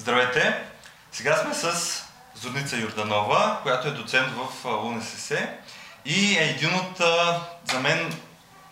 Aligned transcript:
Здравейте! 0.00 0.64
Сега 1.12 1.36
сме 1.36 1.54
с 1.54 2.02
Зорница 2.34 2.76
Йорданова, 2.76 3.58
която 3.62 3.88
е 3.88 3.90
доцент 3.90 4.28
в 4.28 4.68
УНСС 4.84 5.48
и 6.04 6.38
е 6.38 6.44
един 6.44 6.74
от, 6.74 6.96
за 7.64 7.80
мен, 7.80 8.12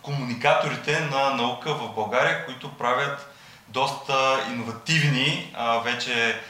комуникаторите 0.01 0.99
на 0.99 1.29
наука 1.29 1.73
в 1.73 1.93
България, 1.95 2.45
които 2.45 2.77
правят 2.77 3.33
доста 3.67 4.45
иновативни 4.51 5.55
вече 5.83 6.41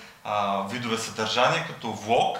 видове 0.69 0.97
съдържание, 0.97 1.65
като 1.67 1.91
влог, 1.91 2.37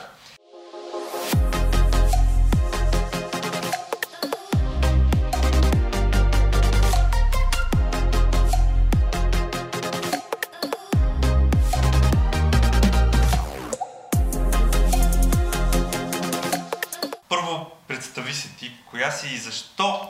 си 18.33 19.33
и 19.33 19.37
защо 19.37 20.09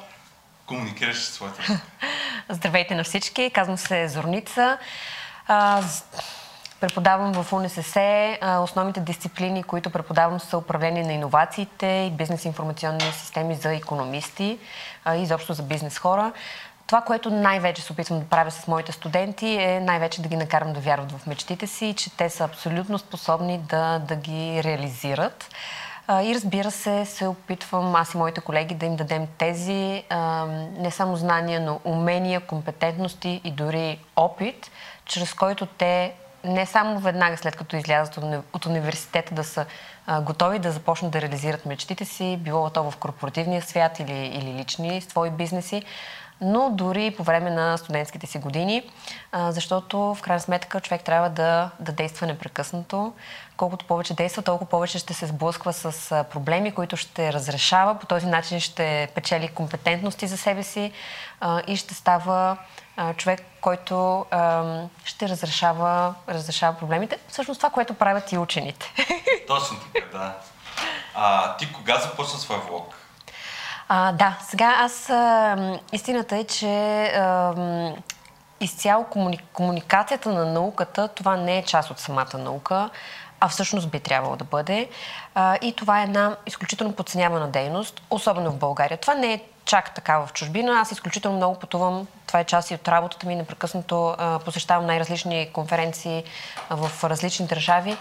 комуникираш 0.66 1.17
с 1.17 1.34
своята? 1.34 1.81
Здравейте 2.49 2.95
на 2.95 3.03
всички, 3.03 3.52
казвам 3.53 3.77
се 3.77 4.08
Зорница. 4.08 4.77
А, 5.48 5.84
преподавам 6.80 7.44
в 7.44 7.53
УНСС. 7.53 8.38
Основните 8.61 8.99
дисциплини, 8.99 9.63
които 9.63 9.89
преподавам 9.89 10.39
са 10.39 10.58
управление 10.58 11.03
на 11.03 11.13
иновациите 11.13 11.88
и 11.88 12.11
бизнес 12.11 12.45
информационни 12.45 13.11
системи 13.11 13.55
за 13.55 13.73
економисти 13.73 14.59
и 15.16 15.22
изобщо 15.22 15.53
за 15.53 15.63
бизнес 15.63 15.97
хора. 15.97 16.31
Това, 16.88 17.02
което 17.02 17.30
най-вече 17.30 17.81
се 17.81 17.94
опитвам 17.94 18.20
да 18.20 18.25
правя 18.25 18.52
с 18.52 18.67
моите 18.67 18.91
студенти 18.91 19.47
е 19.47 19.80
най-вече 19.80 20.22
да 20.22 20.30
ги 20.30 20.36
накарам 20.36 20.73
да 20.73 20.80
вярват 20.80 21.11
в 21.11 21.27
мечтите 21.27 21.67
си, 21.67 21.94
че 21.97 22.17
те 22.17 22.30
са 22.30 22.44
абсолютно 22.44 22.99
способни 22.99 23.58
да, 23.58 23.99
да 23.99 24.16
ги 24.16 24.63
реализират. 24.63 25.49
И 26.09 26.36
разбира 26.36 26.72
се, 26.72 27.05
се 27.05 27.27
опитвам 27.27 27.95
аз 27.95 28.13
и 28.13 28.17
моите 28.17 28.41
колеги 28.41 28.75
да 28.75 28.86
им 28.86 28.95
дадем 28.95 29.27
тези 29.38 30.03
не 30.77 30.91
само 30.91 31.16
знания, 31.16 31.59
но 31.61 31.80
умения, 31.83 32.41
компетентности 32.41 33.41
и 33.44 33.52
дори 33.52 33.99
опит, 34.16 34.72
чрез 35.05 35.33
който 35.33 35.66
те 35.66 36.14
не 36.44 36.66
само 36.66 36.99
веднага 36.99 37.38
след 37.38 37.55
като 37.55 37.75
излязат 37.75 38.17
от 38.53 38.66
университета 38.66 39.36
да 39.36 39.44
са 39.44 39.66
готови 40.22 40.59
да 40.59 40.72
започнат 40.72 41.11
да 41.11 41.22
реализират 41.22 41.66
мечтите 41.66 42.05
си, 42.05 42.38
било 42.42 42.69
то 42.69 42.92
в 42.92 42.97
корпоративния 42.97 43.61
свят 43.61 43.99
или, 43.99 44.25
или 44.25 44.53
лични 44.53 45.02
свои 45.02 45.30
бизнеси, 45.30 45.83
но 46.42 46.69
дори 46.69 47.11
по 47.11 47.23
време 47.23 47.49
на 47.49 47.77
студентските 47.77 48.27
си 48.27 48.38
години, 48.38 48.89
защото 49.33 49.97
в 49.99 50.17
крайна 50.21 50.39
сметка 50.39 50.81
човек 50.81 51.02
трябва 51.02 51.30
да, 51.30 51.69
да 51.80 51.92
действа 51.92 52.27
непрекъснато. 52.27 53.14
Колкото 53.58 53.86
повече 53.86 54.13
действа, 54.13 54.41
толкова 54.41 54.69
повече 54.69 55.00
ще 55.00 55.13
се 55.13 55.25
сблъсква 55.25 55.73
с 55.73 56.25
проблеми, 56.31 56.72
които 56.72 56.97
ще 56.97 57.33
разрешава. 57.33 57.99
По 57.99 58.05
този 58.05 58.25
начин 58.25 58.59
ще 58.59 59.08
печели 59.16 59.47
компетентности 59.47 60.27
за 60.27 60.38
себе 60.38 60.64
си 60.64 60.91
и 61.67 61.75
ще 61.75 61.94
става 61.94 62.58
човек, 63.17 63.41
който 63.61 64.25
ще 65.03 65.30
разрешава, 65.30 66.16
разрешава 66.30 66.77
проблемите. 66.77 67.17
Всъщност 67.27 67.59
това, 67.59 67.69
което 67.69 67.94
правят 67.94 68.31
и 68.31 68.38
учените. 68.38 68.94
Точно 69.47 69.77
така, 69.94 70.17
да. 70.17 70.33
А, 71.16 71.58
ти 71.58 71.73
кога 71.73 71.97
започна 71.99 72.39
своя 72.39 72.61
влог? 72.61 72.95
А, 73.89 74.11
да, 74.11 74.38
сега 74.42 74.75
аз 74.80 75.09
а, 75.09 75.80
истината 75.92 76.38
е, 76.38 76.44
че 76.44 77.03
а, 77.05 77.53
изцяло 78.59 79.03
комуни, 79.03 79.39
комуникацията 79.53 80.30
на 80.30 80.45
науката, 80.45 81.08
това 81.08 81.38
не 81.38 81.58
е 81.58 81.64
част 81.64 81.92
от 81.92 81.99
самата 81.99 82.38
наука, 82.38 82.89
а 83.39 83.47
всъщност 83.47 83.89
би 83.89 83.99
трябвало 83.99 84.35
да 84.35 84.43
бъде. 84.43 84.89
И 85.61 85.73
това 85.77 85.99
е 85.99 86.03
една 86.03 86.35
изключително 86.45 86.93
подценявана 86.93 87.47
дейност, 87.47 88.02
особено 88.09 88.52
в 88.52 88.57
България. 88.57 88.97
Това 88.97 89.16
не 89.16 89.33
е 89.33 89.41
чак 89.66 89.95
така 89.95 90.17
в 90.17 90.33
чужбина. 90.33 90.80
Аз 90.80 90.92
изключително 90.92 91.37
много 91.37 91.59
пътувам. 91.59 92.08
Това 92.27 92.39
е 92.39 92.43
част 92.43 92.71
и 92.71 92.76
от 92.76 92.87
работата 92.87 93.27
ми. 93.27 93.36
Непрекъснато 93.36 94.15
посещавам 94.45 94.86
най-различни 94.86 95.49
конференции 95.53 96.23
в 96.70 97.03
различни 97.03 97.47
държави. 97.47 97.97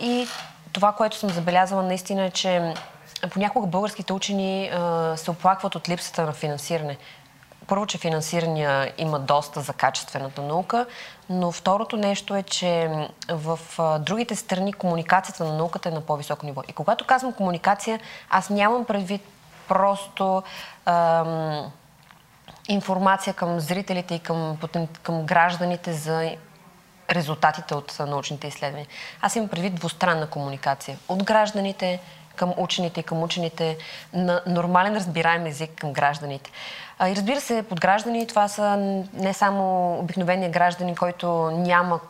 И 0.00 0.26
това, 0.72 0.92
което 0.92 1.16
съм 1.16 1.30
забелязала 1.30 1.82
наистина 1.82 2.24
е, 2.24 2.30
че 2.30 2.74
понякога 3.30 3.66
българските 3.66 4.12
учени 4.12 4.70
се 5.16 5.30
оплакват 5.30 5.74
от 5.74 5.88
липсата 5.88 6.22
на 6.22 6.32
финансиране. 6.32 6.96
Първо, 7.66 7.86
че 7.86 7.98
финансирания 7.98 8.92
има 8.98 9.18
доста 9.18 9.60
за 9.60 9.72
качествената 9.72 10.42
наука, 10.42 10.86
но 11.30 11.52
второто 11.52 11.96
нещо 11.96 12.36
е, 12.36 12.42
че 12.42 12.90
в 13.28 13.58
другите 14.00 14.36
страни 14.36 14.72
комуникацията 14.72 15.44
на 15.44 15.52
науката 15.52 15.88
е 15.88 15.92
на 15.92 16.00
по-високо 16.00 16.46
ниво. 16.46 16.62
И 16.68 16.72
когато 16.72 17.06
казвам 17.06 17.32
комуникация, 17.32 18.00
аз 18.30 18.50
нямам 18.50 18.84
предвид 18.84 19.22
просто 19.68 20.42
ам, 20.86 21.72
информация 22.68 23.34
към 23.34 23.60
зрителите 23.60 24.14
и 24.14 24.18
към, 24.18 24.58
към 25.02 25.26
гражданите 25.26 25.92
за 25.92 26.36
резултатите 27.10 27.74
от 27.74 27.96
научните 27.98 28.46
изследвания. 28.46 28.86
Аз 29.20 29.36
имам 29.36 29.48
предвид 29.48 29.74
двустранна 29.74 30.26
комуникация. 30.26 30.98
От 31.08 31.24
гражданите, 31.24 32.00
към 32.36 32.54
учените 32.56 33.00
и 33.00 33.02
към 33.02 33.22
учените 33.22 33.78
на 34.12 34.42
нормален 34.46 34.94
разбираем 34.94 35.46
език 35.46 35.70
към 35.80 35.92
гражданите. 35.92 36.50
И 37.06 37.16
разбира 37.16 37.40
се, 37.40 37.62
под 37.62 37.80
граждани 37.80 38.26
това 38.26 38.48
са 38.48 38.76
не 39.12 39.34
само 39.34 39.94
обикновения 39.98 40.50
граждани, 40.50 40.96
който 40.96 41.50
няма 41.50 42.00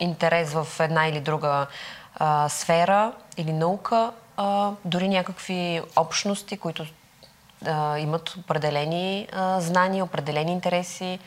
интерес 0.00 0.52
в 0.52 0.66
една 0.80 1.06
или 1.06 1.20
друга 1.20 1.66
а, 2.16 2.48
сфера 2.48 3.12
или 3.36 3.52
наука, 3.52 4.10
а, 4.36 4.70
дори 4.84 5.08
някакви 5.08 5.82
общности, 5.96 6.56
които 6.56 6.86
а, 7.66 7.98
имат 7.98 8.36
определени 8.36 9.28
а, 9.32 9.60
знания, 9.60 10.04
определени 10.04 10.52
интереси. 10.52 11.18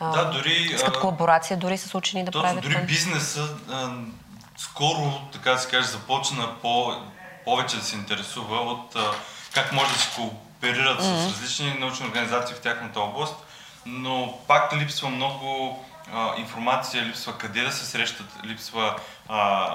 А, 0.00 0.10
да, 0.10 0.30
дори... 0.30 0.52
Искат 0.52 1.00
колаборация 1.00 1.56
дори 1.56 1.78
с 1.78 1.94
учени 1.94 2.24
да 2.24 2.30
правят. 2.30 2.62
Дори 2.62 2.76
бизнеса 2.86 3.48
а, 3.70 3.90
скоро, 4.56 5.12
така 5.32 5.50
да 5.50 5.58
се 5.58 5.70
каже, 5.70 5.88
започна 5.88 6.48
по 6.62 6.92
повече 7.50 7.76
да 7.76 7.84
се 7.84 7.96
интересува 7.96 8.56
от 8.56 8.96
а, 8.96 9.10
как 9.54 9.72
може 9.72 9.92
да 9.92 9.98
се 9.98 10.14
кооперират 10.14 11.02
mm-hmm. 11.02 11.28
с 11.28 11.32
различни 11.32 11.74
научни 11.80 12.06
организации 12.06 12.54
в 12.54 12.60
тяхната 12.60 13.00
област, 13.00 13.36
но 13.86 14.38
пак 14.48 14.72
липсва 14.72 15.08
много 15.10 15.78
а, 16.12 16.36
информация, 16.36 17.04
липсва 17.04 17.38
къде 17.38 17.62
да 17.62 17.72
се 17.72 17.86
срещат, 17.86 18.26
липсва 18.44 18.96
а, 19.28 19.68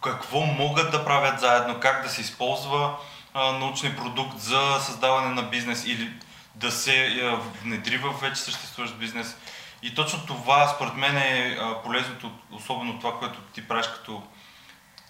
какво 0.00 0.40
могат 0.40 0.90
да 0.90 1.04
правят 1.04 1.40
заедно, 1.40 1.80
как 1.80 2.02
да 2.02 2.08
се 2.08 2.20
използва 2.20 2.96
а, 3.34 3.52
научния 3.52 3.96
продукт 3.96 4.38
за 4.38 4.78
създаване 4.80 5.34
на 5.34 5.42
бизнес 5.42 5.84
или 5.84 6.12
да 6.54 6.70
се 6.70 7.20
а, 7.22 7.36
внедри 7.62 7.98
в 7.98 8.20
вече 8.20 8.40
съществуващ 8.40 8.94
бизнес. 8.94 9.36
И 9.82 9.94
точно 9.94 10.26
това, 10.26 10.68
според 10.68 10.94
мен, 10.94 11.16
е 11.16 11.58
полезното, 11.84 12.30
особено 12.52 12.98
това, 12.98 13.18
което 13.18 13.40
ти 13.40 13.68
правиш 13.68 13.86
като 13.86 14.22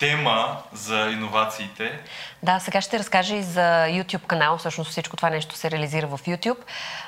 тема 0.00 0.62
за 0.72 1.10
иновациите. 1.10 2.00
Да, 2.42 2.58
сега 2.60 2.80
ще 2.80 2.98
разкажа 2.98 3.36
и 3.36 3.42
за 3.42 3.86
YouTube 3.86 4.26
канал. 4.26 4.58
Всъщност 4.58 4.90
всичко 4.90 5.16
това 5.16 5.30
нещо 5.30 5.56
се 5.56 5.70
реализира 5.70 6.06
в 6.06 6.18
YouTube. 6.18 6.58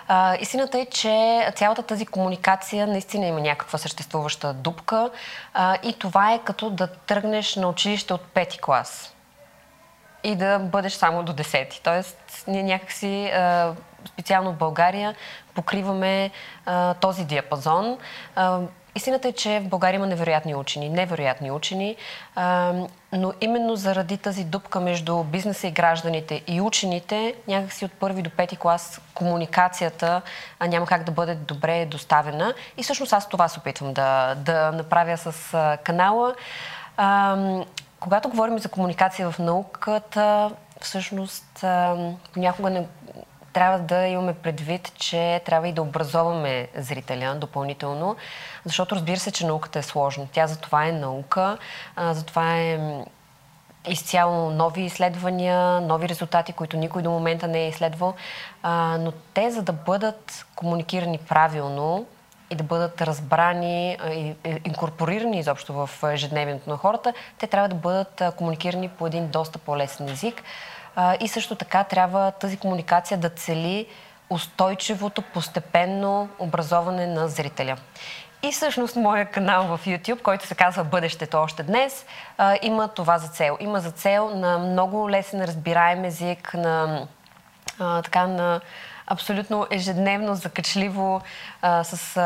А, 0.09 0.37
истината 0.41 0.79
е, 0.79 0.87
че 0.87 1.47
цялата 1.57 1.83
тази 1.83 2.07
комуникация 2.07 2.87
наистина 2.87 3.27
има 3.27 3.41
някаква 3.41 3.79
съществуваща 3.79 4.53
дупка 4.55 5.11
а, 5.55 5.77
и 5.83 5.93
това 5.93 6.33
е 6.33 6.39
като 6.39 6.71
да 6.71 6.87
тръгнеш 6.87 7.57
на 7.57 7.69
училище 7.69 8.15
от 8.15 8.23
пети 8.23 8.59
клас 8.59 9.15
и 10.25 10.37
да 10.37 10.59
бъдеш 10.59 10.93
само 10.93 11.23
до 11.23 11.33
десети. 11.33 11.81
Тоест, 11.85 12.45
ние 12.47 12.63
някакси 12.63 13.33
специално 14.09 14.53
в 14.53 14.57
България 14.57 15.15
покриваме 15.55 16.31
този 17.01 17.25
диапазон. 17.25 17.99
Истината 18.95 19.29
е, 19.29 19.33
че 19.33 19.61
в 19.61 19.69
България 19.69 19.99
има 19.99 20.07
невероятни 20.07 20.55
учени, 20.55 20.89
невероятни 20.89 21.51
учени, 21.51 21.97
а, 22.35 22.73
но 23.13 23.33
именно 23.41 23.77
заради 23.77 24.17
тази 24.17 24.45
дупка 24.45 24.81
между 24.81 25.25
бизнеса 25.25 25.67
и 25.67 25.71
гражданите 25.71 26.43
и 26.47 26.61
учените, 26.61 27.35
някакси 27.49 27.85
от 27.85 27.93
първи 27.93 28.23
до 28.23 28.31
пети 28.31 28.57
клас 28.57 29.01
комуникацията 29.15 30.23
а, 30.59 30.67
няма 30.67 30.87
как 30.87 31.05
да 31.05 31.13
бъде 31.13 31.35
добре 31.35 31.87
доставена. 31.87 32.55
И 32.79 32.83
всъщност 32.83 33.13
аз 33.13 33.29
това 33.29 33.49
се 33.49 33.59
опитвам 33.59 33.93
да, 33.93 34.35
да 34.35 34.73
направя 34.73 35.17
с 35.17 35.55
а, 35.55 35.77
канала. 35.77 36.35
А, 36.97 37.37
когато 38.01 38.29
говорим 38.29 38.59
за 38.59 38.69
комуникация 38.69 39.31
в 39.31 39.39
науката, 39.39 40.51
всъщност 40.81 41.65
а, 41.65 41.97
понякога 42.33 42.71
не, 42.71 42.87
трябва 43.53 43.79
да 43.79 44.07
имаме 44.07 44.35
предвид, 44.35 44.93
че 44.95 45.41
трябва 45.45 45.69
и 45.69 45.73
да 45.73 45.83
образоваме 45.83 46.69
зрителя 46.75 47.35
допълнително, 47.35 48.17
защото 48.65 48.95
разбира 48.95 49.19
се, 49.19 49.33
че 49.33 49.47
науката 49.47 49.79
е 49.79 49.83
сложна. 49.83 50.27
Тя 50.33 50.47
за 50.47 50.59
това 50.61 50.87
е 50.87 50.93
наука, 50.93 51.59
за 51.99 52.25
това 52.25 52.57
е 52.59 52.79
изцяло 53.89 54.51
нови 54.51 54.83
изследвания, 54.83 55.81
нови 55.81 56.09
резултати, 56.09 56.53
които 56.53 56.77
никой 56.77 57.03
до 57.03 57.11
момента 57.11 57.49
не 57.49 57.65
е 57.65 57.69
изследвал, 57.69 58.15
но 58.99 59.13
те 59.35 59.51
за 59.51 59.63
да 59.63 59.73
бъдат 59.73 60.47
комуникирани 60.55 61.19
правилно 61.19 62.07
и 62.51 62.55
да 62.55 62.65
бъдат 62.65 63.03
разбрани 63.03 63.99
и 64.05 64.35
инкорпорирани 64.65 65.39
изобщо 65.39 65.73
в 65.73 65.91
ежедневието 66.13 66.71
на 66.71 66.77
хората, 66.77 67.15
те 67.39 67.47
трябва 67.47 67.69
да 67.69 67.75
бъдат 67.75 68.23
комуникирани 68.37 68.89
по 68.89 69.07
един 69.07 69.29
доста 69.29 69.59
по-лесен 69.59 70.09
език. 70.09 70.43
И 71.21 71.29
също 71.29 71.55
така 71.55 71.85
трябва 71.85 72.31
тази 72.31 72.57
комуникация 72.57 73.19
да 73.19 73.29
цели 73.29 73.87
устойчивото, 74.31 75.23
постепенно 75.23 76.29
образоване 76.39 77.07
на 77.07 77.29
зрителя. 77.29 77.77
И 78.43 78.53
всъщност 78.53 78.97
моя 78.97 79.27
канал 79.27 79.77
в 79.77 79.87
YouTube, 79.87 80.23
който 80.23 80.47
се 80.47 80.55
казва 80.55 80.85
Бъдещето 80.85 81.37
още 81.39 81.63
днес, 81.63 82.07
има 82.63 82.89
това 82.89 83.19
за 83.19 83.29
цел. 83.29 83.57
Има 83.61 83.81
за 83.81 83.91
цел 83.91 84.31
на 84.35 84.59
много 84.59 85.11
лесен 85.11 85.45
разбираем 85.45 86.05
език, 86.05 86.55
на 86.55 87.07
така 87.79 88.27
на 88.27 88.61
абсолютно 89.07 89.67
ежедневно, 89.71 90.35
закачливо, 90.35 91.21
с 91.83 92.21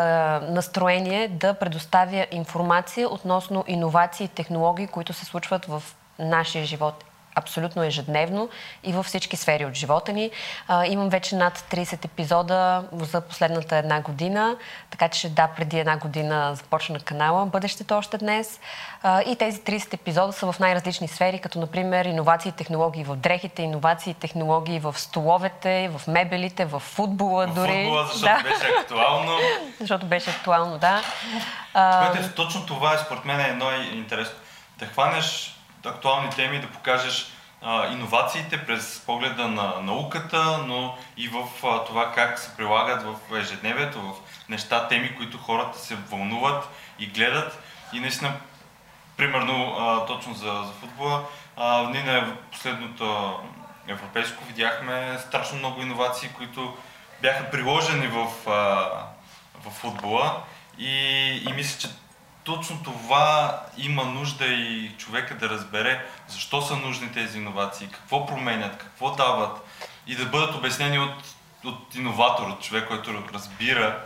настроение 0.49 1.29
да 1.29 1.55
предоставя 1.55 2.27
информация 2.31 3.09
относно 3.09 3.65
иновации 3.67 4.25
и 4.25 4.29
технологии, 4.29 4.87
които 4.87 5.13
се 5.13 5.25
случват 5.25 5.65
в 5.65 5.83
нашия 6.19 6.65
живот 6.65 7.05
абсолютно 7.37 7.83
ежедневно 7.83 8.49
и 8.85 8.93
във 8.93 9.07
всички 9.07 9.37
сфери 9.37 9.65
от 9.65 9.75
живота 9.75 10.13
ни. 10.13 10.31
А, 10.69 10.87
имам 10.87 11.09
вече 11.09 11.37
над 11.37 11.59
30 11.59 12.05
епизода 12.05 12.85
за 12.93 13.21
последната 13.21 13.77
една 13.77 14.01
година, 14.01 14.57
така 14.91 15.09
че 15.09 15.29
да, 15.29 15.49
преди 15.57 15.79
една 15.79 15.97
година 15.97 16.55
започна 16.55 17.01
канала 17.01 17.47
Бъдещето 17.47 17.95
още 17.95 18.19
днес. 18.19 18.61
А, 19.03 19.23
и 19.23 19.37
тези 19.37 19.61
30 19.61 19.95
епизода 19.95 20.33
са 20.33 20.53
в 20.53 20.59
най-различни 20.59 21.09
сфери, 21.09 21.39
като 21.39 21.59
например 21.59 22.05
иновации 22.05 22.49
и 22.49 22.53
технологии 22.53 23.05
в 23.05 23.17
дрехите, 23.17 23.63
иновации 23.63 24.11
и 24.11 24.15
технологии 24.15 24.81
в 24.81 24.99
столовете, 24.99 25.91
в 25.99 26.07
мебелите, 26.07 26.65
в 26.65 26.81
футбола 26.81 27.47
в 27.47 27.55
дори. 27.55 27.85
Футбола, 27.85 28.07
защото 28.07 28.43
да. 28.43 28.43
беше 28.43 28.73
актуално. 28.81 29.39
защото 29.81 30.07
беше 30.07 30.31
актуално, 30.31 30.79
да. 30.79 31.03
Което 31.73 32.27
е, 32.27 32.33
точно 32.37 32.67
това 32.67 32.95
е 32.95 32.99
според 32.99 33.25
мен 33.25 33.41
е 33.41 33.49
едно 33.49 33.67
интересно. 33.93 34.37
Да 34.79 34.87
хванеш 34.87 35.56
актуални 35.87 36.31
теми, 36.31 36.61
да 36.61 36.67
покажеш 36.67 37.27
а, 37.63 37.93
иновациите 37.93 38.67
през 38.67 39.03
погледа 39.07 39.49
на 39.49 39.81
науката, 39.81 40.59
но 40.67 40.99
и 41.17 41.29
в 41.29 41.45
а, 41.65 41.85
това 41.85 42.13
как 42.13 42.39
се 42.39 42.57
прилагат 42.57 43.03
в 43.03 43.37
ежедневието, 43.37 44.01
в 44.01 44.15
неща, 44.49 44.89
теми, 44.89 45.17
които 45.17 45.39
хората 45.39 45.79
се 45.79 45.95
вълнуват 45.95 46.69
и 46.99 47.07
гледат. 47.07 47.63
И 47.93 48.01
наистина, 48.01 48.33
примерно, 49.17 49.77
а, 49.79 50.07
точно 50.07 50.35
за, 50.35 50.63
за 50.67 50.73
футбола, 50.81 51.25
а, 51.57 51.83
ние 51.83 52.03
на 52.03 52.37
последното 52.53 53.39
европейско 53.89 54.45
видяхме 54.45 55.19
страшно 55.29 55.59
много 55.59 55.83
иновации, 55.83 56.29
които 56.29 56.77
бяха 57.23 57.51
приложени 57.51 58.07
в, 58.07 58.51
а, 58.51 58.53
в 59.65 59.71
футбола 59.71 60.43
и, 60.79 60.93
и 61.49 61.53
мисля, 61.53 61.81
че 61.81 61.89
точно 62.47 62.83
това 62.83 63.61
има 63.79 64.05
нужда 64.05 64.47
и 64.47 64.93
човека 64.99 65.37
да 65.37 65.49
разбере 65.49 66.07
защо 66.29 66.63
са 66.63 66.77
нужни 66.77 67.13
тези 67.13 67.39
иновации, 67.39 67.89
какво 67.89 68.27
променят, 68.27 68.79
какво 68.79 69.11
дават 69.11 69.59
и 70.07 70.17
да 70.17 70.25
бъдат 70.25 70.55
обяснени 70.55 70.99
от, 70.99 71.35
от 71.65 71.95
иноватор, 71.95 72.49
от 72.49 72.63
човек, 72.63 72.89
който 72.89 73.23
разбира 73.35 74.05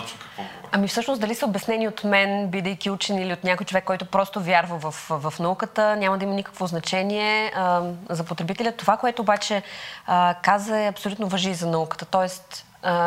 точно 0.00 0.18
какво 0.18 0.42
говори. 0.42 0.68
Ами 0.72 0.88
всъщност 0.88 1.20
дали 1.20 1.34
са 1.34 1.46
обяснени 1.46 1.88
от 1.88 2.04
мен, 2.04 2.48
бидейки 2.48 2.90
учен 2.90 3.18
или 3.18 3.32
от 3.32 3.44
някой 3.44 3.66
човек, 3.66 3.84
който 3.84 4.04
просто 4.04 4.40
вярва 4.40 4.78
в, 4.78 4.94
в 5.10 5.38
науката, 5.38 5.96
няма 5.96 6.18
да 6.18 6.24
има 6.24 6.34
никакво 6.34 6.66
значение 6.66 7.52
а, 7.56 7.82
за 8.10 8.24
потребителя. 8.24 8.72
Това, 8.72 8.96
което 8.96 9.22
обаче 9.22 9.62
а, 10.06 10.34
каза 10.42 10.80
е 10.80 10.88
абсолютно 10.88 11.28
въжи 11.28 11.54
за 11.54 11.66
науката. 11.66 12.04
Тоест, 12.04 12.64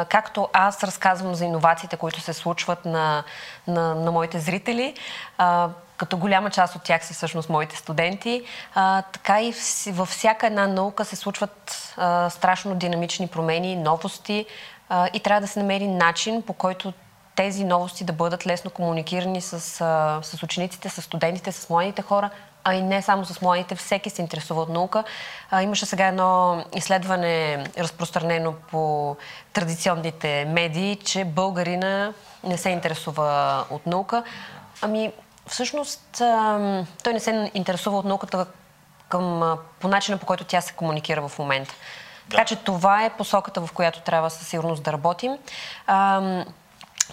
както 0.10 0.50
аз 0.54 0.84
разказвам 0.84 1.36
за 1.36 1.46
иновациите, 1.46 1.98
които 1.98 2.20
се 2.20 2.34
случват 2.34 2.86
на, 2.86 3.24
на, 3.68 3.96
на 3.96 4.12
моите 4.12 4.40
зрители, 4.40 4.94
а, 5.38 5.70
като 5.98 6.18
голяма 6.18 6.50
част 6.50 6.76
от 6.76 6.84
тях 6.84 7.06
са 7.06 7.14
всъщност 7.14 7.50
моите 7.50 7.78
студенти, 7.78 8.44
а, 8.76 9.02
така 9.02 9.42
и 9.42 9.54
във 9.88 10.10
всяка 10.10 10.48
една 10.48 10.68
наука 10.68 11.06
се 11.06 11.16
случват 11.16 11.81
страшно 12.30 12.76
динамични 12.76 13.28
промени, 13.28 13.76
новости 13.76 14.46
и 15.14 15.20
трябва 15.20 15.42
да 15.42 15.48
се 15.48 15.60
намери 15.60 15.88
начин, 15.88 16.42
по 16.42 16.54
който 16.54 16.94
тези 17.36 17.64
новости 17.64 18.04
да 18.04 18.14
бъдат 18.14 18.48
лесно 18.48 18.72
комуникирани 18.72 19.42
с, 19.42 19.60
с 20.22 20.44
учениците, 20.44 20.90
с 20.90 21.02
студентите, 21.02 21.52
с 21.52 21.70
младите 21.70 22.02
хора, 22.02 22.30
а 22.64 22.74
и 22.74 22.82
не 22.82 23.02
само 23.02 23.26
с 23.26 23.42
младите, 23.42 23.76
всеки 23.76 24.10
се 24.10 24.22
интересува 24.22 24.62
от 24.62 24.70
наука. 24.70 25.04
Имаше 25.62 25.86
сега 25.86 26.08
едно 26.08 26.64
изследване, 26.76 27.66
разпространено 27.78 28.54
по 28.72 29.16
традиционните 29.54 30.46
медии, 30.46 30.96
че 30.96 31.26
българина 31.26 32.14
не 32.44 32.58
се 32.58 32.70
интересува 32.70 33.66
от 33.70 33.88
наука. 33.88 34.24
Ами, 34.82 35.12
всъщност, 35.48 36.02
той 37.04 37.14
не 37.14 37.20
се 37.20 37.52
интересува 37.54 37.98
от 37.98 38.06
науката 38.06 38.46
към, 39.12 39.58
по 39.80 39.88
начина, 39.88 40.18
по 40.18 40.26
който 40.26 40.44
тя 40.44 40.62
се 40.62 40.74
комуникира 40.74 41.28
в 41.28 41.40
момента. 41.40 41.74
Да. 42.26 42.30
Така 42.30 42.46
че 42.46 42.56
това 42.56 43.06
е 43.06 43.10
посоката, 43.10 43.62
в 43.62 43.72
която 43.72 44.02
трябва 44.02 44.30
със 44.30 44.48
сигурност 44.48 44.84
да 44.84 44.94
работим. 44.94 45.38
А, 45.88 46.22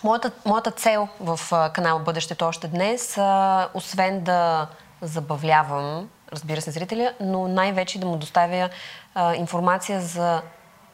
моята, 0.05 0.31
моята 0.45 0.71
цел 0.71 1.09
в 1.21 1.41
канал 1.73 1.99
Бъдещето 1.99 2.45
още 2.45 2.69
днес, 2.69 3.19
а, 3.19 3.69
освен 3.75 4.25
да 4.25 4.67
забавлявам, 5.03 6.09
разбира 6.33 6.61
се, 6.61 6.71
зрителя, 6.71 7.13
но 7.21 7.49
най-вече 7.49 8.01
да 8.01 8.07
му 8.07 8.17
доставя 8.17 8.69
а, 9.15 9.35
информация 9.35 10.01
за 10.01 10.43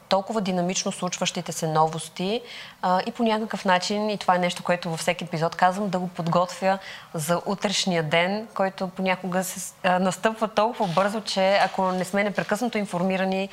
толкова 0.09 0.41
динамично 0.41 0.91
случващите 0.91 1.51
се 1.51 1.67
новости 1.67 2.41
а, 2.81 3.01
и 3.05 3.11
по 3.11 3.23
някакъв 3.23 3.65
начин, 3.65 4.09
и 4.09 4.17
това 4.17 4.35
е 4.35 4.39
нещо, 4.39 4.63
което 4.63 4.89
във 4.89 4.99
всеки 4.99 5.23
епизод 5.23 5.55
казвам, 5.55 5.89
да 5.89 5.99
го 5.99 6.07
подготвя 6.07 6.77
за 7.13 7.41
утрешния 7.45 8.03
ден, 8.03 8.47
който 8.53 8.87
понякога 8.87 9.43
се 9.43 9.73
а, 9.83 9.99
настъпва 9.99 10.47
толкова 10.47 10.87
бързо, 10.87 11.21
че 11.21 11.55
ако 11.55 11.91
не 11.91 12.05
сме 12.05 12.23
непрекъснато 12.23 12.77
информирани, 12.77 13.49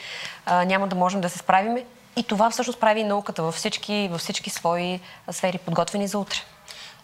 а, 0.46 0.64
няма 0.64 0.88
да 0.88 0.96
можем 0.96 1.20
да 1.20 1.28
се 1.28 1.38
справиме. 1.38 1.84
И 2.16 2.22
това 2.22 2.50
всъщност 2.50 2.81
прави 2.81 3.00
и 3.00 3.04
науката 3.04 3.43
във 3.43 3.54
всички, 3.54 4.08
във 4.12 4.20
всички 4.20 4.50
свои 4.50 5.00
сфери, 5.31 5.58
подготвени 5.58 6.08
за 6.08 6.19
утре. 6.19 6.38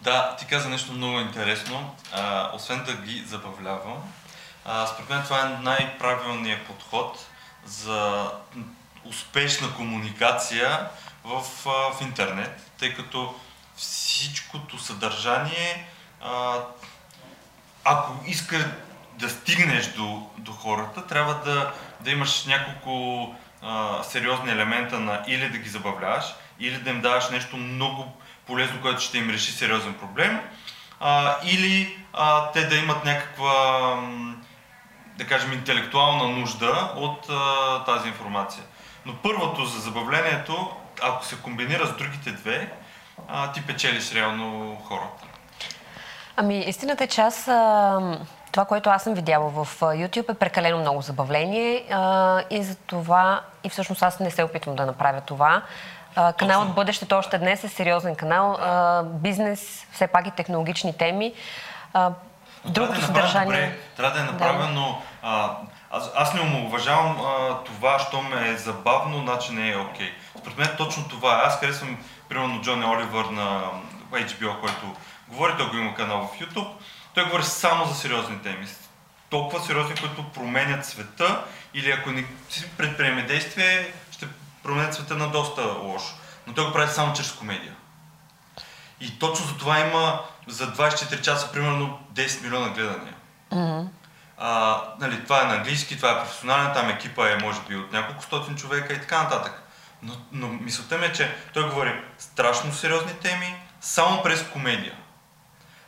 Да, 0.01 0.35
ти 0.39 0.45
каза 0.45 0.69
нещо 0.69 0.93
много 0.93 1.19
интересно. 1.19 1.95
А, 2.13 2.51
освен 2.55 2.83
да 2.83 2.93
ги 2.93 3.23
забавлявам, 3.27 3.97
а, 4.65 4.87
според 4.87 5.09
мен 5.09 5.23
това 5.23 5.39
е 5.39 5.63
най-правилният 5.63 6.67
подход 6.67 7.25
за 7.65 8.31
успешна 9.09 9.73
комуникация 9.75 10.89
в, 11.23 11.41
в 11.65 12.01
интернет, 12.01 12.71
тъй 12.79 12.93
като 12.93 13.35
всичкото 13.75 14.77
съдържание, 14.77 15.87
а, 16.21 16.55
ако 17.83 18.13
искаш 18.25 18.61
да 19.13 19.29
стигнеш 19.29 19.87
до, 19.87 20.29
до 20.37 20.51
хората, 20.51 21.07
трябва 21.07 21.33
да, 21.33 21.73
да 21.99 22.11
имаш 22.11 22.45
няколко 22.45 23.35
а, 23.61 24.03
сериозни 24.03 24.51
елемента 24.51 24.99
на 24.99 25.23
или 25.27 25.49
да 25.49 25.57
ги 25.57 25.69
забавляваш, 25.69 26.25
или 26.59 26.77
да 26.77 26.89
им 26.89 27.01
даваш 27.01 27.29
нещо 27.29 27.57
много 27.57 28.13
полезно, 28.47 28.81
което 28.81 29.01
ще 29.01 29.17
им 29.17 29.29
реши 29.29 29.51
сериозен 29.51 29.93
проблем, 29.93 30.39
а, 30.99 31.35
или 31.43 31.97
а, 32.13 32.51
те 32.51 32.65
да 32.65 32.75
имат 32.75 33.05
някаква, 33.05 33.95
да 35.19 35.27
кажем, 35.27 35.53
интелектуална 35.53 36.27
нужда 36.27 36.91
от 36.95 37.29
а, 37.29 37.83
тази 37.83 38.07
информация. 38.07 38.63
Но 39.05 39.13
първото 39.23 39.65
за 39.65 39.79
забавлението, 39.79 40.71
ако 41.01 41.25
се 41.25 41.35
комбинира 41.35 41.87
с 41.87 41.97
другите 41.97 42.31
две, 42.31 42.71
а, 43.27 43.51
ти 43.51 43.61
печелиш 43.61 44.13
реално 44.13 44.77
хората. 44.87 45.23
Ами, 46.37 46.59
истината 46.59 47.03
е, 47.03 47.07
че 47.07 47.21
аз 47.21 47.47
а, 47.47 47.99
това, 48.51 48.65
което 48.65 48.89
аз 48.89 49.03
съм 49.03 49.13
видяла 49.13 49.49
в 49.49 49.79
YouTube 49.81 50.31
е 50.31 50.33
прекалено 50.33 50.77
много 50.77 51.01
забавление 51.01 51.85
а, 51.91 52.41
и 52.49 52.63
за 52.63 52.75
това, 52.75 53.41
и 53.63 53.69
всъщност 53.69 54.03
аз 54.03 54.19
не 54.19 54.31
се 54.31 54.43
опитвам 54.43 54.75
да 54.75 54.85
направя 54.85 55.21
това. 55.21 55.61
А, 56.15 56.33
каналът 56.33 56.75
Бъдещето 56.75 57.15
още 57.15 57.37
днес 57.37 57.63
е 57.63 57.67
сериозен 57.67 58.15
канал. 58.15 58.57
А, 58.61 59.03
бизнес, 59.03 59.87
все 59.91 60.07
пак 60.07 60.27
и 60.27 60.31
технологични 60.31 60.97
теми. 60.97 61.33
А, 61.93 62.11
другото 62.65 62.93
да 62.93 62.99
е 62.99 63.05
съдържание... 63.05 63.45
Добре, 63.45 63.79
трябва 63.97 64.17
да 64.17 64.23
е 64.23 64.31
направено... 64.31 65.01
Да. 65.23 65.57
аз, 65.91 66.11
аз 66.15 66.33
не 66.33 66.41
омалуважавам 66.41 67.17
това, 67.65 67.99
що 67.99 68.21
ме 68.21 68.49
е 68.49 68.57
забавно, 68.57 69.21
значи 69.21 69.53
не 69.53 69.69
е 69.69 69.77
окей. 69.77 70.07
Okay. 70.07 70.39
Според 70.39 70.57
мен 70.57 70.69
точно 70.77 71.07
това 71.07 71.35
е. 71.35 71.41
Аз 71.45 71.59
харесвам, 71.59 71.97
примерно, 72.29 72.61
Джони 72.61 72.85
Оливър 72.85 73.25
на 73.25 73.61
HBO, 74.11 74.59
който 74.59 74.95
говори, 75.27 75.53
той 75.57 75.69
го 75.69 75.77
има 75.77 75.95
канал 75.95 76.31
в 76.33 76.39
YouTube. 76.39 76.69
Той 77.13 77.23
говори 77.23 77.43
само 77.43 77.85
за 77.85 77.95
сериозни 77.95 78.39
теми. 78.39 78.67
Толкова 79.29 79.63
сериозни, 79.65 79.95
които 79.95 80.23
променят 80.29 80.85
света 80.85 81.43
или 81.73 81.91
ако 81.91 82.11
не 82.11 82.25
си 82.49 82.69
предприеме 82.77 83.21
действие, 83.21 83.93
променят 84.63 84.93
света 84.93 85.15
на 85.15 85.27
доста 85.27 85.61
лошо. 85.83 86.15
Но 86.47 86.53
той 86.53 86.65
го 86.65 86.73
прави 86.73 86.91
само 86.91 87.13
чрез 87.13 87.31
комедия. 87.31 87.75
И 89.01 89.19
точно 89.19 89.45
за 89.45 89.57
това 89.57 89.79
има 89.79 90.21
за 90.47 90.73
24 90.73 91.21
часа 91.21 91.51
примерно 91.51 91.99
10 92.13 92.43
милиона 92.43 92.69
гледания. 92.69 93.15
Mm-hmm. 93.51 93.87
А, 94.37 94.81
нали, 94.99 95.23
това 95.23 95.41
е 95.41 95.45
на 95.45 95.55
английски, 95.55 95.97
това 95.97 96.11
е 96.11 96.19
професионален, 96.19 96.73
там 96.73 96.89
екипа 96.89 97.29
е 97.29 97.37
може 97.37 97.59
би 97.67 97.75
от 97.75 97.91
няколко 97.91 98.23
стотин 98.23 98.55
човека 98.55 98.93
и 98.93 99.01
така 99.01 99.23
нататък. 99.23 99.63
Но, 100.01 100.13
но 100.31 100.47
мисълта 100.47 100.97
ми 100.97 101.05
е, 101.05 101.13
че 101.13 101.35
той 101.53 101.69
говори 101.69 102.01
страшно 102.17 102.73
сериозни 102.73 103.13
теми, 103.13 103.55
само 103.81 104.23
през 104.23 104.43
комедия. 104.43 104.97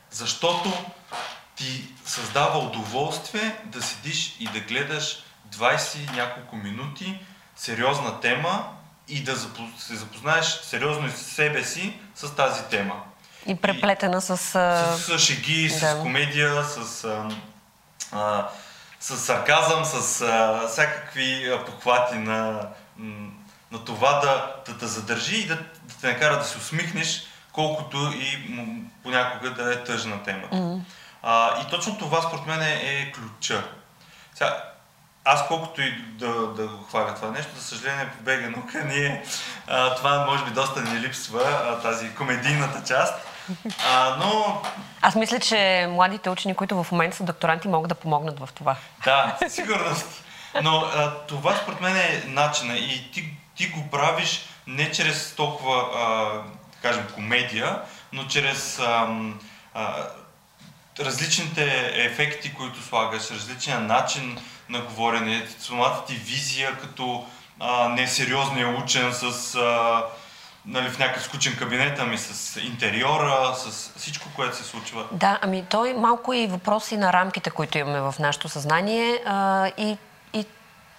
Защото 0.10 0.74
ти 1.56 1.94
създава 2.06 2.60
удоволствие 2.60 3.56
да 3.66 3.82
седиш 3.82 4.36
и 4.40 4.48
да 4.48 4.60
гледаш 4.60 5.24
20 5.52 6.16
няколко 6.16 6.56
минути 6.56 7.26
сериозна 7.56 8.20
тема 8.20 8.70
и 9.08 9.24
да 9.24 9.36
се 9.78 9.96
запознаеш 9.96 10.46
сериозно 10.46 11.10
с 11.10 11.18
себе 11.18 11.64
си 11.64 12.00
с 12.16 12.36
тази 12.36 12.64
тема. 12.64 13.04
И 13.46 13.56
преплетена 13.56 14.18
и, 14.18 14.22
с... 14.22 14.38
С, 14.38 14.98
с 14.98 15.20
шеги, 15.20 15.68
да. 15.68 15.76
с 15.76 16.00
комедия, 16.02 16.64
с, 16.64 17.06
а, 18.12 18.48
с 19.00 19.18
сарказъм, 19.18 19.86
с 19.86 20.22
а, 20.22 20.68
всякакви 20.68 21.52
похвати 21.66 22.18
на, 22.18 22.68
на 23.72 23.86
това 23.86 24.20
да, 24.20 24.56
да 24.66 24.78
те 24.78 24.86
задържи 24.86 25.36
и 25.36 25.48
да, 25.48 25.56
да 25.56 25.96
те 26.02 26.08
накара 26.08 26.38
да 26.38 26.44
се 26.44 26.58
усмихнеш, 26.58 27.24
колкото 27.52 28.14
и 28.16 28.58
понякога 29.04 29.54
да 29.54 29.74
е 29.74 29.84
тъжна 29.84 30.24
тема. 30.24 30.48
Mm-hmm. 30.52 30.80
А, 31.24 31.62
и 31.62 31.70
точно 31.70 31.98
това 31.98 32.22
според 32.22 32.46
мен 32.46 32.62
е, 32.62 32.74
е 32.74 33.12
ключа. 33.12 33.64
Сега, 34.34 34.71
аз 35.26 35.48
колкото 35.48 35.82
и 35.82 35.92
да, 36.02 36.28
да 36.48 36.68
го 36.68 36.84
хваля 36.84 37.16
това 37.16 37.32
нещо, 37.32 37.56
за 37.56 37.62
съжаление 37.62 38.10
по 38.18 38.24
бега 38.24 38.50
наука 38.50 38.84
ние, 38.86 39.24
а, 39.68 39.96
това 39.96 40.26
може 40.26 40.46
би 40.46 40.52
доста 40.52 40.82
ни 40.82 41.00
липсва, 41.00 41.42
а, 41.44 41.82
тази 41.82 42.16
комедийната 42.16 42.84
част. 42.88 43.14
А, 43.88 44.16
но... 44.20 44.62
Аз 45.02 45.16
мисля, 45.16 45.40
че 45.40 45.88
младите 45.90 46.30
учени, 46.30 46.56
които 46.56 46.84
в 46.84 46.92
момента 46.92 47.18
са 47.18 47.24
докторанти, 47.24 47.68
могат 47.68 47.90
да 47.90 47.96
помогнат 47.96 48.40
в 48.40 48.50
това. 48.56 48.76
Да, 49.04 49.38
сигурност. 49.50 50.24
Но 50.64 50.78
а, 50.78 51.12
това 51.28 51.56
според 51.56 51.82
мен 51.82 51.96
е 51.96 52.24
начина 52.28 52.74
и 52.78 53.12
ти, 53.12 53.38
ти 53.56 53.68
го 53.68 53.90
правиш 53.92 54.46
не 54.68 54.92
чрез 54.92 55.36
толкова, 55.36 55.86
а, 55.96 56.32
кажем, 56.82 57.08
комедия, 57.16 57.82
но 58.14 58.28
чрез 58.28 58.80
а, 58.80 59.08
а, 59.74 60.08
различните 61.00 61.92
ефекти, 61.96 62.54
които 62.54 62.84
слагаш, 62.84 63.32
различния 63.32 63.80
начин 63.80 64.38
на 64.70 64.82
говорене, 64.82 65.48
самата 65.60 66.06
ти 66.08 66.14
визия 66.14 66.78
като 66.78 67.26
а, 67.60 67.90
несериозния 67.90 68.68
учен 68.68 69.14
с 69.14 69.56
а, 69.56 70.04
нали, 70.66 70.90
в 70.90 71.00
някакъв 71.00 71.24
скучен 71.24 71.58
кабинет, 71.58 72.00
ами 72.00 72.18
с 72.18 72.62
интериора, 72.62 73.56
с 73.56 73.92
всичко, 73.98 74.28
което 74.36 74.58
се 74.58 74.64
случва. 74.64 75.06
Да, 75.12 75.40
ами 75.42 75.66
той 75.70 75.94
малко 75.94 76.34
и 76.34 76.48
въпроси 76.48 76.98
на 76.98 77.14
рамките, 77.14 77.50
които 77.50 77.78
имаме 77.78 78.02
в 78.02 78.16
нашето 78.20 78.50
съзнание 78.50 79.22
а, 79.26 79.68
и, 79.78 79.98
и 80.34 80.46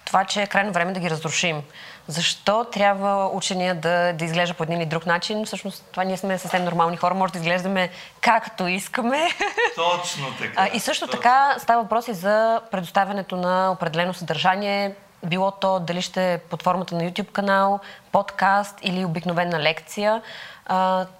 това, 0.05 0.25
че 0.25 0.41
е 0.41 0.47
крайно 0.47 0.71
време 0.71 0.93
да 0.93 0.99
ги 0.99 1.09
разрушим. 1.09 1.61
Защо 2.07 2.63
трябва 2.63 3.29
учения 3.33 3.75
да, 3.75 4.13
да 4.13 4.25
изглежда 4.25 4.53
по 4.53 4.63
един 4.63 4.77
или 4.77 4.85
друг 4.85 5.05
начин? 5.05 5.45
Всъщност, 5.45 5.85
това 5.91 6.03
ние 6.03 6.17
сме 6.17 6.37
съвсем 6.37 6.63
нормални 6.63 6.97
хора, 6.97 7.13
може 7.13 7.33
да 7.33 7.39
изглеждаме 7.39 7.89
както 8.21 8.67
искаме. 8.67 9.29
Точно 9.75 10.25
така. 10.39 10.69
и 10.73 10.79
също 10.79 11.05
точно. 11.05 11.19
така 11.19 11.55
става 11.59 11.81
въпрос 11.81 12.07
и 12.07 12.13
за 12.13 12.61
предоставянето 12.71 13.35
на 13.35 13.71
определено 13.71 14.13
съдържание, 14.13 14.95
било 15.25 15.51
то 15.51 15.79
дали 15.79 16.01
ще 16.01 16.33
е 16.33 16.37
под 16.37 16.63
формата 16.63 16.95
на 16.95 17.01
YouTube 17.01 17.31
канал, 17.31 17.79
подкаст 18.11 18.75
или 18.81 19.05
обикновена 19.05 19.59
лекция. 19.59 20.21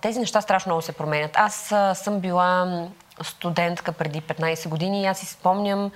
тези 0.01 0.19
неща 0.19 0.41
страшно 0.41 0.69
много 0.69 0.81
се 0.81 0.91
променят. 0.91 1.31
Аз 1.35 1.73
съм 1.93 2.19
била 2.19 2.81
студентка 3.21 3.91
преди 3.91 4.21
15 4.21 4.69
години 4.69 5.01
и 5.01 5.05
аз 5.05 5.17
си 5.17 5.25
спомням 5.25 5.91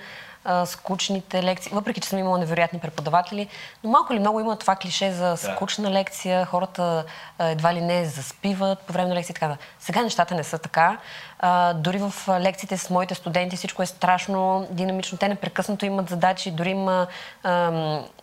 а, 0.48 0.66
скучните 0.66 1.42
лекции, 1.42 1.72
въпреки 1.74 2.00
че 2.00 2.08
съм 2.08 2.18
имала 2.18 2.38
невероятни 2.38 2.78
преподаватели, 2.78 3.48
но 3.84 3.90
малко 3.90 4.14
ли 4.14 4.18
много 4.18 4.40
има 4.40 4.56
това 4.56 4.76
клише 4.76 5.12
за 5.12 5.36
скучна 5.36 5.90
лекция, 5.90 6.44
хората 6.46 7.04
а, 7.38 7.48
едва 7.48 7.74
ли 7.74 7.80
не 7.80 8.04
заспиват 8.04 8.78
по 8.78 8.92
време 8.92 9.08
на 9.08 9.14
лекция 9.14 9.32
и 9.32 9.34
така. 9.34 9.56
Сега 9.80 10.02
нещата 10.02 10.34
не 10.34 10.44
са 10.44 10.58
така. 10.58 10.98
А, 11.38 11.74
дори 11.74 11.98
в 11.98 12.12
лекциите 12.40 12.78
с 12.78 12.90
моите 12.90 13.14
студенти 13.14 13.56
всичко 13.56 13.82
е 13.82 13.86
страшно 13.86 14.66
динамично. 14.70 15.18
Те 15.18 15.28
непрекъснато 15.28 15.86
имат 15.86 16.08
задачи, 16.08 16.50
дори 16.50 16.70
има 16.70 17.06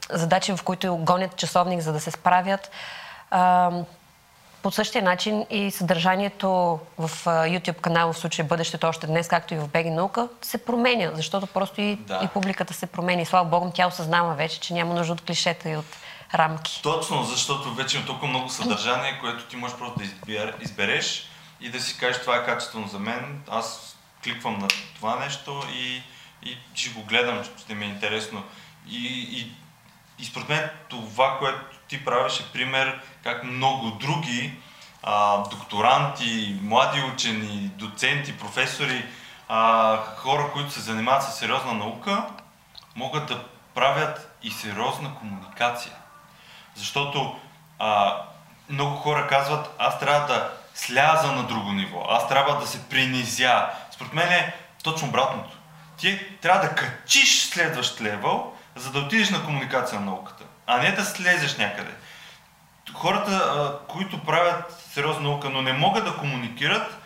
задачи, 0.09 0.55
в 0.55 0.63
които 0.63 0.97
гонят 0.97 1.35
часовник, 1.35 1.81
за 1.81 1.93
да 1.93 1.99
се 1.99 2.11
справят. 2.11 2.71
По 4.65 4.71
същия 4.71 5.03
начин 5.03 5.45
и 5.49 5.71
съдържанието 5.71 6.79
в 6.97 7.11
YouTube 7.25 7.81
канала, 7.81 8.13
в 8.13 8.17
случая 8.17 8.45
Бъдещето 8.45 8.87
още 8.87 9.07
днес, 9.07 9.27
както 9.27 9.53
и 9.53 9.57
в 9.57 9.67
Беги 9.67 9.89
наука, 9.89 10.29
се 10.41 10.65
променя, 10.65 11.11
защото 11.13 11.47
просто 11.47 11.81
и, 11.81 11.95
да. 11.95 12.21
и 12.23 12.27
публиката 12.27 12.73
се 12.73 12.85
промени. 12.85 13.21
И 13.21 13.25
слава 13.25 13.49
Богу, 13.49 13.71
тя 13.73 13.87
осъзнава 13.87 14.33
вече, 14.33 14.59
че 14.59 14.73
няма 14.73 14.93
нужда 14.93 15.13
от 15.13 15.21
клишета 15.21 15.69
и 15.69 15.77
от 15.77 15.85
рамки. 16.33 16.79
Точно, 16.83 17.23
защото 17.23 17.73
вече 17.73 17.97
има 17.97 18.05
толкова 18.05 18.27
много 18.27 18.49
съдържание, 18.49 19.19
което 19.21 19.43
ти 19.43 19.55
можеш 19.55 19.77
просто 19.77 19.99
да 19.99 20.53
избереш 20.61 21.29
и 21.61 21.69
да 21.69 21.81
си 21.81 21.97
кажеш 21.97 22.21
това 22.21 22.35
е 22.35 22.45
качествено 22.45 22.87
за 22.87 22.99
мен. 22.99 23.41
Аз 23.49 23.97
кликвам 24.23 24.59
на 24.59 24.67
това 24.95 25.15
нещо 25.19 25.63
и, 25.73 26.01
и 26.49 26.57
ще 26.73 26.89
го 26.89 27.03
гледам, 27.03 27.43
ще 27.57 27.75
ми 27.75 27.85
е 27.85 27.89
интересно. 27.89 28.43
И, 28.89 29.27
и, 29.31 29.51
и 30.19 30.25
според 30.25 30.49
мен 30.49 30.69
това, 30.89 31.37
което 31.39 31.74
ти 31.87 32.05
правиш 32.05 32.39
е 32.39 32.51
пример 32.53 33.01
как 33.23 33.43
много 33.43 33.91
други 33.91 34.53
а, 35.03 35.37
докторанти, 35.37 36.59
млади 36.61 37.01
учени, 37.13 37.71
доценти, 37.75 38.37
професори, 38.37 39.05
а, 39.47 39.97
хора, 39.97 40.51
които 40.53 40.71
се 40.71 40.79
занимават 40.79 41.23
с 41.23 41.35
сериозна 41.35 41.73
наука, 41.73 42.25
могат 42.95 43.27
да 43.27 43.43
правят 43.73 44.37
и 44.43 44.51
сериозна 44.51 45.15
комуникация. 45.15 45.93
Защото 46.75 47.39
а, 47.79 48.21
много 48.69 48.95
хора 48.95 49.27
казват, 49.27 49.75
аз 49.77 49.99
трябва 49.99 50.27
да 50.27 50.51
сляза 50.73 51.31
на 51.31 51.43
друго 51.43 51.71
ниво, 51.71 52.05
аз 52.09 52.27
трябва 52.27 52.59
да 52.59 52.67
се 52.67 52.89
принизя. 52.89 53.69
Според 53.91 54.13
мен 54.13 54.31
е 54.31 54.55
точно 54.83 55.07
обратното. 55.07 55.57
Ти 55.97 56.37
трябва 56.41 56.61
да 56.61 56.75
качиш 56.75 57.49
следващ 57.49 58.01
левел, 58.01 58.53
за 58.75 58.91
да 58.91 58.99
отидеш 58.99 59.29
на 59.29 59.45
комуникация 59.45 59.99
на 59.99 60.05
науката, 60.05 60.43
а 60.67 60.77
не 60.77 60.91
да 60.91 61.05
слезеш 61.05 61.57
някъде 61.57 61.91
хората, 62.95 63.73
които 63.87 64.23
правят 64.23 64.83
сериозна 64.91 65.21
наука, 65.21 65.49
но 65.49 65.61
не 65.61 65.73
могат 65.73 66.05
да 66.05 66.17
комуникират, 66.17 66.97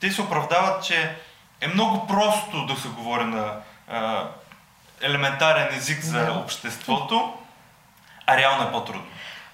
те 0.00 0.10
се 0.10 0.22
оправдават, 0.22 0.84
че 0.84 1.16
е 1.60 1.68
много 1.68 2.06
просто 2.06 2.66
да 2.66 2.76
се 2.76 2.88
говори 2.88 3.24
на 3.24 3.56
а, 3.88 4.24
елементарен 5.00 5.76
език 5.76 6.00
за 6.00 6.32
обществото, 6.44 7.34
а 8.26 8.36
реално 8.36 8.68
е 8.68 8.72
по-трудно. 8.72 9.06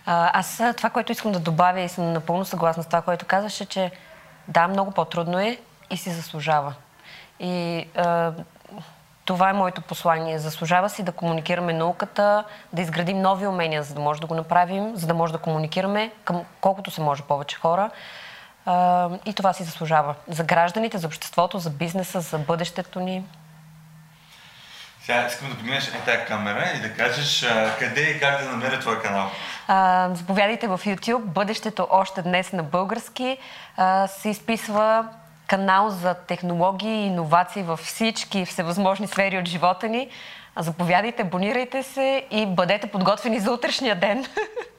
А, 0.06 0.38
аз 0.38 0.62
това, 0.76 0.90
което 0.90 1.12
искам 1.12 1.32
да 1.32 1.40
добавя 1.40 1.80
и 1.80 1.88
съм 1.88 2.12
напълно 2.12 2.44
съгласна 2.44 2.82
с 2.82 2.86
това, 2.86 3.02
което 3.02 3.26
казваш, 3.26 3.60
е, 3.60 3.66
че 3.66 3.90
да, 4.48 4.68
много 4.68 4.90
по-трудно 4.90 5.38
е 5.38 5.58
и 5.90 5.96
си 5.96 6.10
заслужава. 6.10 6.74
И 7.40 7.86
а, 7.96 8.32
това 9.25 9.50
е 9.50 9.52
моето 9.52 9.81
послание. 9.81 10.38
Заслужава 10.38 10.90
си 10.90 11.02
да 11.02 11.12
комуникираме 11.12 11.73
науката, 11.73 12.45
да 12.73 12.83
изградим 12.83 13.21
нови 13.21 13.47
умения, 13.47 13.83
за 13.83 13.95
да 13.95 14.00
може 14.00 14.21
да 14.21 14.26
го 14.26 14.35
направим, 14.35 14.97
за 14.97 15.07
да 15.07 15.14
може 15.14 15.33
да 15.33 15.38
комуникираме 15.38 16.12
към 16.25 16.45
колкото 16.61 16.90
се 16.90 17.00
може 17.00 17.23
повече 17.23 17.57
хора. 17.57 17.90
И 19.26 19.35
това 19.37 19.52
си 19.52 19.64
заслужава. 19.64 20.14
За 20.28 20.45
гражданите, 20.45 20.99
за 20.99 21.07
обществото, 21.07 21.59
за 21.59 21.71
бизнеса, 21.71 22.21
за 22.21 22.38
бъдещето 22.38 23.00
ни. 23.00 23.25
Сега 25.02 25.26
искам 25.26 25.49
да 25.49 25.57
погледнеш 25.57 25.88
е 25.88 25.93
тази 26.04 26.25
камера 26.28 26.71
и 26.76 26.81
да 26.81 26.95
кажеш 26.95 27.47
къде 27.78 28.00
и 28.00 28.21
как 28.21 28.43
да 28.43 28.50
намеря 28.50 28.81
твой 28.81 29.02
канал. 29.02 29.31
А, 29.69 30.11
заповядайте 30.14 30.69
в 30.69 30.81
YouTube. 30.85 31.19
Бъдещето 31.19 31.88
още 31.90 32.23
днес 32.23 32.52
на 32.52 32.62
български 32.62 33.38
а, 33.76 34.07
се 34.07 34.28
изписва 34.28 35.09
канал 35.46 35.90
за 35.90 36.14
технологии 36.14 37.02
и 37.02 37.06
иновации 37.06 37.62
във 37.62 37.80
всички 37.80 38.44
всевъзможни 38.44 39.06
сфери 39.06 39.38
от 39.38 39.48
живота 39.48 39.88
ни. 39.88 40.08
Заповядайте, 40.56 41.22
абонирайте 41.22 41.82
се 41.82 42.26
и 42.30 42.46
бъдете 42.46 42.86
подготвени 42.86 43.40
за 43.40 43.52
утрешния 43.52 44.00
ден. 44.00 44.26